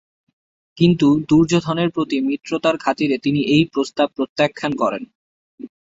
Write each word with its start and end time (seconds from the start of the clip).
কিন্তু 0.77 1.07
দুর্যোধনের 1.29 1.89
প্রতি 1.89 2.17
মিত্রতার 2.21 2.75
খাতিরে 2.77 3.15
তিনি 3.17 3.41
এই 3.55 3.63
প্রস্তাব 3.73 4.07
প্রত্যাখ্যান 4.15 4.71
করেন। 4.75 5.03